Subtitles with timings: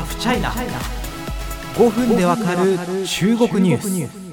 [0.00, 0.50] ハフチャイナ
[1.74, 4.30] 5分でわかる中国ニュース。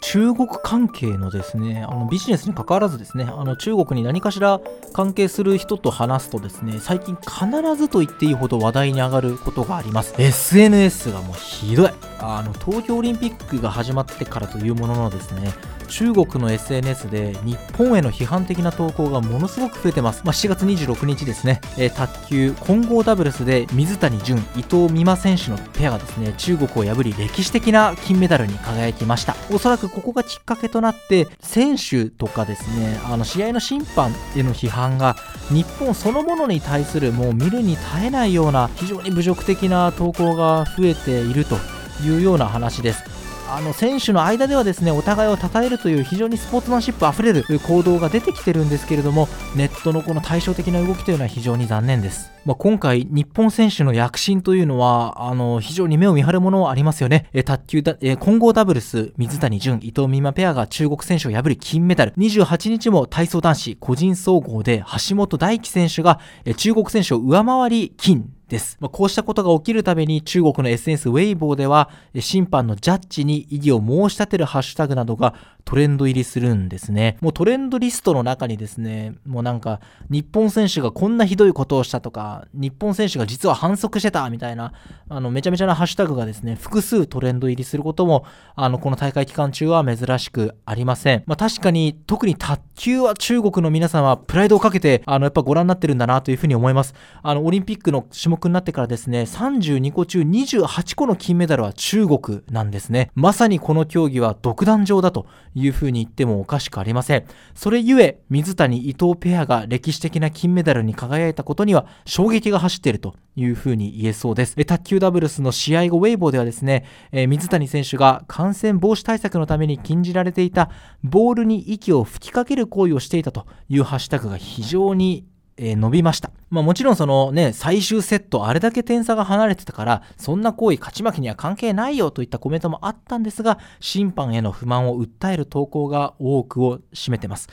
[0.00, 4.60] 中国関係のですねあのビジネスに関わらずですねあの中国に何かしら
[4.94, 10.14] 関係する人と話すとですね最近必ずと言っていいほど話題に上がることがあります。
[10.16, 11.90] SNS がもうひどい。
[12.18, 15.52] あの東京オリンピックが始まってからというもののですね
[15.86, 29.36] 中国の SNS で日本への批判的な投稿がものすごく増えてます、まあ、7月26日ですね、えー、卓球混合ダブルスで水谷隼伊藤美誠選手のペアがですね中国を破り歴史的な金メダルに輝きました。
[29.50, 35.16] おそらくここがきっかけとなって選手とかですねあの試合の審判への批判が
[35.50, 41.56] 日本そのものに対するもう見るに耐えないような非常に侮辱的な投稿が増えていると
[42.04, 43.15] いうような話です。
[43.48, 52.36] あの選手の間ではですねお互いを称えるという非常にスポーツマンシップあふれる行動が出てきてるんですけれどもネットのこの対照的な動きというのは非常に残念です。
[52.46, 57.28] まあ、今回、日本選手の躍進というのは、あの、非常に目を見張るものありますよね。
[57.32, 62.12] え卓球だ、え混合ダブルス、水谷隼、伊藤美誠ペアが中国選手を破り金メダル。
[62.12, 68.76] 28日も体操男子個人総合で橋本大輝選手が、え中国選手を上回り金です。
[68.80, 75.34] まあ、こうしたことが起きるために中国の SNS ウェイボーでは審判のジャッジに異議を申し立てるハッシュタグなどが
[75.66, 77.18] トレンド入りするんですね。
[77.20, 84.72] もうトレンドリストの中にですね、もうなんか日本選手がこんなひどいことをしたとか、日本選手が実は反則してたみたいな、
[85.08, 91.24] あのめちゃめちゃなハッシュタグがですね、複数トレンド入りすることも、あのこの大会期間中は珍しくありません。
[91.26, 96.94] まあ確かに特に卓球は中国の皆さんはプライドをかけて、あのやっぱご覧になってるんだなというふうに思います。
[97.24, 103.10] あのオリンピックの種目になってからですね、32個中28個の金メダルは中国なんですね。
[103.16, 105.26] まさにこの競技は独壇場だと
[105.56, 107.24] いうふうに言ってもおかしくありません。
[107.54, 114.54] それゆえ、水谷伊藤ペアが歴史的な金メダルに輝いたことには衝撃が走っているというふうに言えそうです。
[114.54, 120.70] 卓球ダブルスの試合後、ウェイボーではですね、え水谷選手が感染防止対策のために禁じられていた
[121.02, 125.24] ボールに息を吹きかける行為をしていたというハッシュタグが非常に
[125.56, 126.30] えー、伸びました。
[126.50, 137.48] まあもちろんそのね、最終セット、あれだけ点差が離れてたから、そんな行為、勝ち負けには関係ないよといったコメントもあったんですが、審判への不満を訴える投稿が多くを占めてます。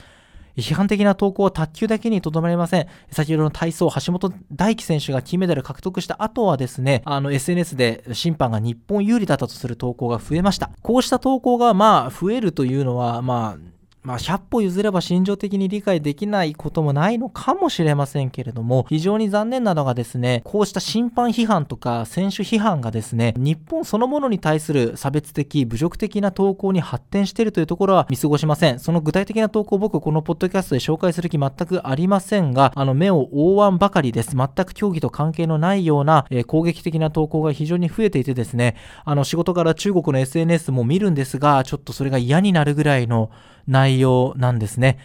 [0.56, 2.86] 批判的な投稿は卓球だけにとどまりません。
[3.10, 10.70] 先ほどの体操、橋本大輝選手が金メダル獲得した後はですね、あの SNS で審判が日本有利だったとする投稿が増えました。
[10.82, 13.73] こうした投稿がまあ増えるというのは、まあ
[14.04, 28.78] まあ、100歩譲れば心情的に理解できないこともないのかもしれませんけれども、非常に残念なのがですね、こうした審判批判とか選手批判がですね、日本そのものに対する差別的、侮辱的な投稿に発展しているというところは見過ごしません。
[28.78, 34.36] その具体的な投稿僕このポッドキャストで紹介する気全くありませんが、あの目を覆わんばかりです。
[34.36, 38.76] 全く競技と関係のないような、えー、攻撃的な投稿が非常に増えていてですね、
[39.06, 43.30] あの仕事から中国の SNS も見るんですが、ちょっとそれが嫌になるぐらいの
[43.66, 44.98] 内容内容なんですね。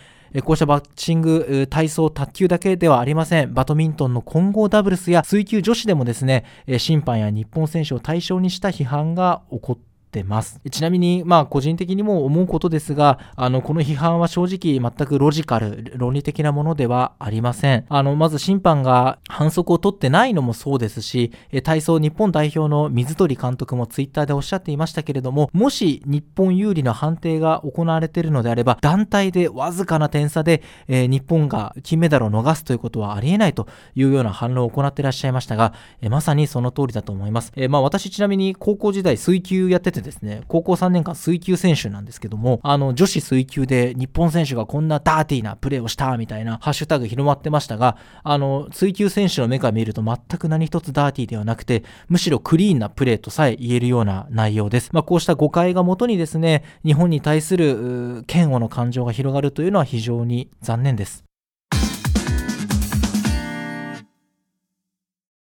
[0.43, 3.53] こうしたバッチング、体操、卓球だけではありません。
[3.53, 6.45] バドミントンの混合ダブルスや水球女子でもですね、
[6.77, 10.59] 審判や日本選手を対象にした批判が起こってってます。
[10.69, 17.85] ちなみにまあ個人的にも思うことですがあのこの批判は正直全くロジカル論理的なものではありません。
[17.87, 21.31] あのまず審判が反則を取ってないのもそうですし
[21.63, 54.89] 体操日本代表の水鳥監督もツイッターでおっしゃっていましたけれどももし日本有利な判定が行われているのであれば団体でわずかな点差で、えー、日本が金メダルを逃すということはありえないというような反論を行っていらっしゃいましたが、えー、まさにその通りだと思います、えー、まあ私ちなみに高校時代水球やってててですね、高校3年間水球選手なんですけども、あの、女子水球で日本選手がこんなダーティーなプレーをしたみたいなハッシュタグ広まってましたが、あの、水球選手の目から見ると全く何一つダーティーではなくて、むしろクリーンなプレーとさえ言えるような内容です。
[54.93, 61.28] まあ、こうした誤解がもとにですね、日本に対する嫌悪の感情が広がるというのは非常に残念です。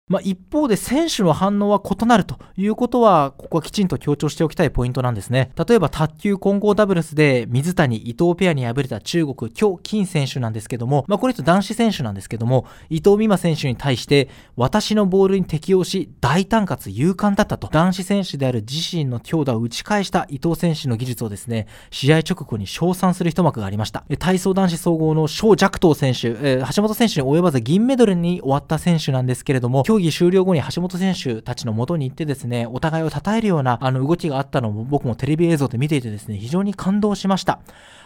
[0.06, 5.50] まあ、一方で選手の反応は異なるということは、ここはきちんと強調しておきたいポイントなんですね。
[5.66, 24.04] 例えば卓球混合ダブルスで水谷、伊藤ペアに敗れた中国、京金選手なんですけども、まあ、これ人男子選手なんですけども、伊藤美誠選手に対して、私のボールに適応し、大胆かつ勇敢だったと、男子選手である自身の強打を打ち返した伊藤選手の技術をですね、試合直後に称賛する一幕がありました。
[24.18, 37.60] 体操男子総合の翔若東選手、えー、橋本選手に及ばず銀メダルに終わった選手なんですけれども、競技終了後に橋本選手たちの元に行ってですね、お互いを称えるようなあの動きがあったのも僕もテレビ映像で見ていてですね、非常に感動しました。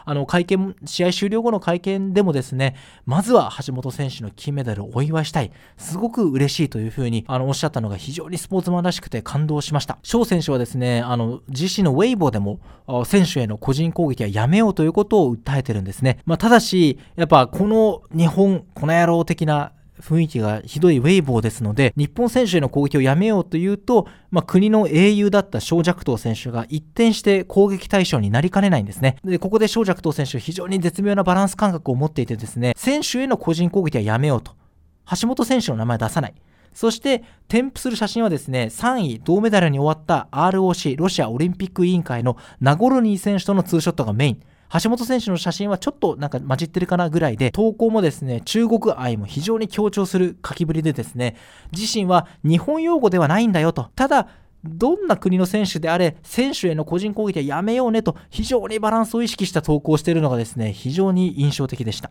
[0.04, 2.76] あの会見、試合終了後の会見でもですね、
[3.06, 5.50] まずは橋本選手の金メダルをお祝いしたい。
[5.78, 9.98] すごく嬉しいというふうにあのおっしゃったのが非常にスポーツマンらしくて感動しました。
[10.02, 12.60] 翔選手はですね、あの自身のウェイボーでも
[13.06, 16.18] 選手への個人攻撃はやめようということを訴えてるんですね。
[16.26, 29.16] まあ、ただし、やっぱこの日本、この野郎的な雰囲気がひどいウェイボーですので、日本選手への攻撃をやめようというと、まあ、国の英雄だった小弱東選手が一転して攻撃対象になりかねないんですね。
[29.24, 34.52] で、ここで小弱東選手、非常に絶妙なバランス感覚を持っていてですね、選手への個人攻撃はやめようと。
[35.20, 36.34] 橋本選手の名前出さない。
[36.74, 44.40] そして、添付する写真はですね、3位、銅メダルに終わった ROC、ロシアオリンピック委員会のナゴルニー選手とのツーショットがメイン。
[44.82, 51.36] 橋本選手の写真はちょっとなんか混じってるかなぐらいで、投稿もですね、中国愛も非常に強調する書きぶりでですね、
[51.72, 53.90] 自身は日本用語ではないんだよと。
[53.96, 54.28] ただ、
[54.64, 62.10] どんな国の選手であれ、選手への個人攻撃はやめようねと、非常にバランスを意識した投稿をしているのがですね、非常に印象的でした。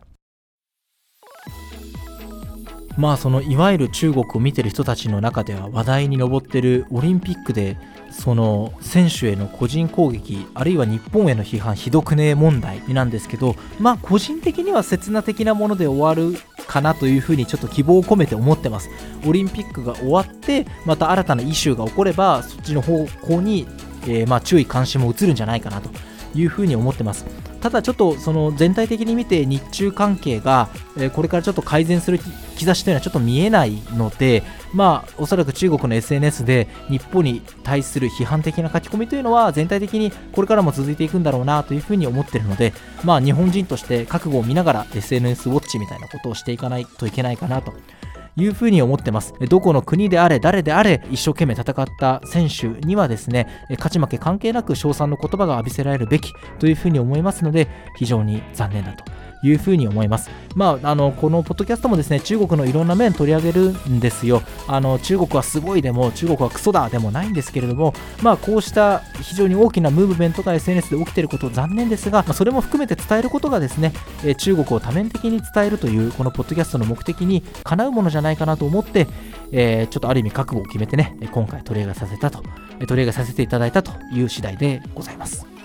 [2.98, 7.78] まあそのいわゆる中国を見てる人たちの中では話題に上ってるオリンピックで
[8.10, 18.90] その選手への個人攻撃あるいは日本への批判ひどくねえ問題なんですけどまあ個人的には刹那的なもので終わるかなというふうにちょっと希望を込めて思ってます。
[19.26, 23.66] オリンピックが終わってまた新たなイシューが起こればそっちの方向に、
[24.02, 25.90] えー、ま注意関心も移るんじゃないかなと
[26.34, 27.47] いうふうに思ってます。
[27.60, 32.18] ただちょっとその全体的に見て日中関係が、えこれからちょっと改善する
[32.56, 42.72] 兆しというのはちょっと見えないので、まあ、おそらく中国の SNS で日本に対する批判的な書き込みというのは全体的にこれからも続いていくんだろうなというふうに思っているので、
[43.04, 47.72] まあ、日本人として覚悟を見ながら SNS ウォッチみたいなことをしていかないといけないかなと
[48.38, 49.34] いうふうに思ってます。
[49.48, 59.04] どこの国であれ、誰であれ、一生懸命戦った選手にはですね、勝ち負け関係なく称賛の言葉が浴びせられるべきというふうに思いますので、非常に残念だと
[59.42, 60.30] いうふうに思います。
[60.54, 64.42] まあ、あのこのポッドキャストもですね中国のいろんな面取り上げるんですよ。
[64.66, 73.92] あの中国はすごいでも中国はクソだでもないんですけれども、まあ、こうした非常に大きなムーブメントが SNS で起きていること残念ですが、まあ、それも含めて伝えることがですね、
[74.24, 79.06] え中国を多面的に伝えるというこのポッドキャストの目的にかなうものじゃないかなと思って、
[79.52, 82.42] えー、ちょっとある意味覚悟を決めてね今回取り上げさせたと
[82.86, 85.57] 取り上げさせていただいたという次第でございます。